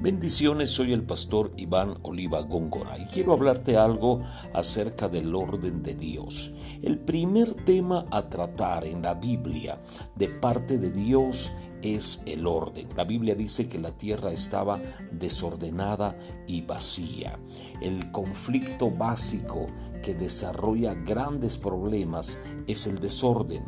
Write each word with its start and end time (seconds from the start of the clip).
Bendiciones, 0.00 0.70
soy 0.70 0.92
el 0.92 1.02
pastor 1.02 1.52
Iván 1.56 1.96
Oliva 2.02 2.40
Góngora 2.42 2.96
y 2.96 3.06
quiero 3.06 3.32
hablarte 3.32 3.76
algo 3.76 4.22
acerca 4.54 5.08
del 5.08 5.34
orden 5.34 5.82
de 5.82 5.96
Dios. 5.96 6.54
El 6.82 7.00
primer 7.00 7.52
tema 7.64 8.06
a 8.12 8.28
tratar 8.28 8.84
en 8.84 9.02
la 9.02 9.14
Biblia 9.14 9.82
de 10.14 10.28
parte 10.28 10.78
de 10.78 10.92
Dios 10.92 11.50
es 11.82 12.22
el 12.26 12.46
orden. 12.46 12.86
La 12.96 13.02
Biblia 13.02 13.34
dice 13.34 13.68
que 13.68 13.80
la 13.80 13.90
tierra 13.90 14.30
estaba 14.30 14.80
desordenada 15.10 16.16
y 16.46 16.62
vacía. 16.62 17.36
El 17.80 18.12
conflicto 18.12 18.92
básico 18.92 19.66
que 20.00 20.14
desarrolla 20.14 20.94
grandes 20.94 21.56
problemas 21.56 22.38
es 22.68 22.86
el 22.86 23.00
desorden. 23.00 23.64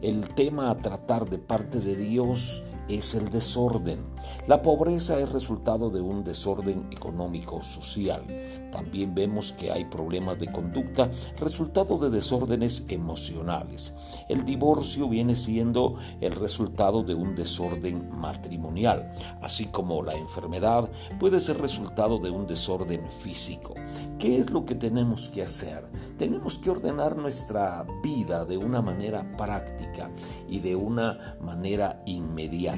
El 0.00 0.30
tema 0.34 0.70
a 0.70 0.78
tratar 0.78 1.28
de 1.28 1.36
parte 1.36 1.80
de 1.80 1.96
Dios 1.96 2.62
es 2.62 2.75
el 2.88 3.30
desorden. 3.30 3.98
La 4.46 4.62
pobreza 4.62 5.18
es 5.18 5.30
resultado 5.30 5.90
de 5.90 6.00
un 6.00 6.22
desorden 6.22 6.86
económico 6.92 7.62
social. 7.62 8.22
También 8.70 9.14
vemos 9.14 9.52
que 9.52 9.72
hay 9.72 9.84
problemas 9.86 10.38
de 10.38 10.52
conducta 10.52 11.10
resultado 11.40 11.98
de 11.98 12.10
desórdenes 12.10 12.86
emocionales. 12.88 14.20
El 14.28 14.44
divorcio 14.44 15.08
viene 15.08 15.34
siendo 15.34 15.96
el 16.20 16.32
resultado 16.32 17.02
de 17.02 17.14
un 17.14 17.34
desorden 17.34 18.08
matrimonial, 18.10 19.08
así 19.42 19.66
como 19.66 20.02
la 20.02 20.14
enfermedad 20.14 20.88
puede 21.18 21.40
ser 21.40 21.58
resultado 21.58 22.18
de 22.18 22.30
un 22.30 22.46
desorden 22.46 23.10
físico. 23.10 23.74
¿Qué 24.18 24.38
es 24.38 24.50
lo 24.50 24.64
que 24.64 24.74
tenemos 24.74 25.28
que 25.28 25.42
hacer? 25.42 25.84
Tenemos 26.16 26.58
que 26.58 26.70
ordenar 26.70 27.16
nuestra 27.16 27.84
vida 28.02 28.44
de 28.44 28.56
una 28.56 28.80
manera 28.80 29.36
práctica 29.36 30.10
y 30.48 30.60
de 30.60 30.76
una 30.76 31.36
manera 31.40 32.02
inmediata 32.06 32.75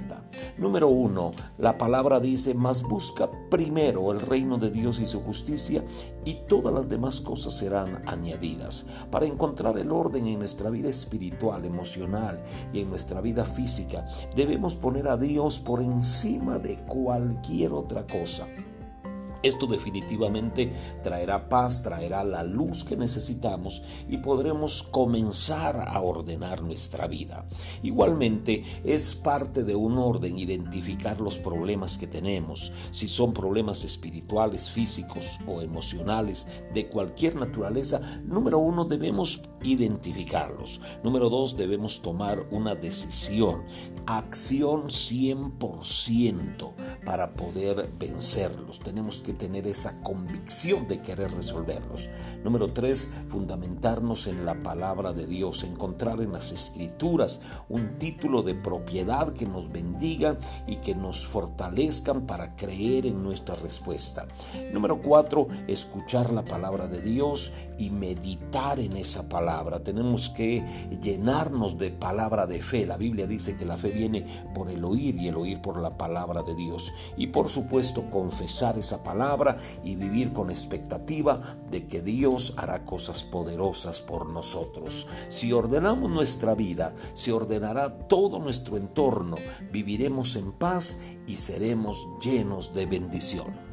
Número 0.56 0.88
uno, 0.88 1.30
la 1.58 1.78
palabra 1.78 2.20
dice, 2.20 2.54
mas 2.54 2.82
busca 2.82 3.30
primero 3.50 4.12
el 4.12 4.20
reino 4.20 4.58
de 4.58 4.70
Dios 4.70 4.98
y 4.98 5.06
su 5.06 5.20
justicia 5.20 5.84
y 6.24 6.34
todas 6.48 6.74
las 6.74 6.88
demás 6.88 7.20
cosas 7.20 7.56
serán 7.56 8.02
añadidas. 8.06 8.86
Para 9.10 9.26
encontrar 9.26 9.78
el 9.78 9.92
orden 9.92 10.26
en 10.26 10.38
nuestra 10.38 10.70
vida 10.70 10.88
espiritual, 10.88 11.64
emocional 11.64 12.42
y 12.72 12.80
en 12.80 12.90
nuestra 12.90 13.20
vida 13.20 13.44
física, 13.44 14.06
debemos 14.34 14.74
poner 14.74 15.08
a 15.08 15.16
Dios 15.16 15.58
por 15.58 15.82
encima 15.82 16.58
de 16.58 16.76
cualquier 16.80 17.72
otra 17.72 18.06
cosa. 18.06 18.46
Esto 19.42 19.66
definitivamente 19.66 20.72
traerá 21.02 21.48
paz, 21.48 21.82
traerá 21.82 22.24
la 22.24 22.42
luz 22.42 22.84
que 22.84 22.96
necesitamos 22.96 23.82
y 24.08 24.18
podremos 24.18 24.82
comenzar 24.82 25.88
a 25.88 26.00
ordenar 26.00 26.62
nuestra 26.62 27.06
vida. 27.06 27.46
Igualmente 27.82 28.64
es 28.84 29.14
parte 29.14 29.64
de 29.64 29.76
un 29.76 29.98
orden 29.98 30.38
identificar 30.38 31.20
los 31.20 31.36
problemas 31.38 31.98
que 31.98 32.06
tenemos, 32.06 32.72
si 32.90 33.08
son 33.08 33.32
problemas 33.32 33.84
espirituales, 33.84 34.70
físicos 34.70 35.38
o 35.46 35.62
emocionales 35.62 36.46
de 36.74 36.88
cualquier 36.88 37.36
naturaleza. 37.36 38.00
Número 38.24 38.58
uno, 38.58 38.84
debemos 38.84 39.42
identificarlos. 39.62 40.80
Número 41.02 41.30
dos, 41.30 41.56
debemos 41.56 42.02
tomar 42.02 42.46
una 42.50 42.74
decisión, 42.74 43.64
acción 44.06 44.88
100% 44.88 46.72
para 47.04 47.34
poder 47.34 47.88
vencerlos. 47.98 48.80
Tenemos 48.80 49.22
tener 49.34 49.66
esa 49.66 50.00
convicción 50.02 50.88
de 50.88 51.00
querer 51.00 51.32
resolverlos. 51.32 52.08
Número 52.44 52.72
tres, 52.72 53.08
fundamentarnos 53.28 54.26
en 54.26 54.44
la 54.44 54.62
palabra 54.62 55.12
de 55.12 55.26
Dios, 55.26 55.64
encontrar 55.64 56.20
en 56.20 56.32
las 56.32 56.52
escrituras 56.52 57.42
un 57.68 57.98
título 57.98 58.42
de 58.42 58.54
propiedad 58.54 59.32
que 59.32 59.46
nos 59.46 59.70
bendiga 59.70 60.36
y 60.66 60.76
que 60.76 60.94
nos 60.94 61.26
fortalezcan 61.26 62.26
para 62.26 62.56
creer 62.56 63.06
en 63.06 63.22
nuestra 63.22 63.54
respuesta. 63.56 64.26
Número 64.72 65.00
cuatro, 65.02 65.48
escuchar 65.66 66.30
la 66.32 66.44
palabra 66.44 66.86
de 66.86 67.00
Dios 67.00 67.52
y 67.78 67.90
meditar 67.90 68.80
en 68.80 68.96
esa 68.96 69.28
palabra. 69.28 69.82
Tenemos 69.82 70.28
que 70.28 70.64
llenarnos 71.00 71.78
de 71.78 71.90
palabra 71.90 72.46
de 72.46 72.62
fe. 72.62 72.86
La 72.86 72.96
Biblia 72.96 73.26
dice 73.26 73.56
que 73.56 73.64
la 73.64 73.78
fe 73.78 73.90
viene 73.90 74.24
por 74.54 74.70
el 74.70 74.84
oír 74.84 75.14
y 75.16 75.28
el 75.28 75.36
oír 75.36 75.60
por 75.60 75.78
la 75.78 75.96
palabra 75.96 76.42
de 76.42 76.54
Dios. 76.54 76.92
Y 77.16 77.28
por 77.28 77.48
supuesto 77.48 78.10
confesar 78.10 78.78
esa 78.78 79.02
y 79.84 79.96
vivir 79.96 80.32
con 80.32 80.50
expectativa 80.50 81.40
de 81.70 81.86
que 81.86 82.02
Dios 82.02 82.54
hará 82.56 82.84
cosas 82.84 83.22
poderosas 83.22 84.00
por 84.00 84.28
nosotros. 84.28 85.06
Si 85.28 85.52
ordenamos 85.52 86.10
nuestra 86.10 86.54
vida, 86.54 86.94
se 87.14 87.32
ordenará 87.32 88.08
todo 88.08 88.38
nuestro 88.38 88.76
entorno, 88.76 89.36
viviremos 89.72 90.36
en 90.36 90.52
paz 90.52 91.00
y 91.26 91.36
seremos 91.36 92.06
llenos 92.22 92.74
de 92.74 92.86
bendición. 92.86 93.67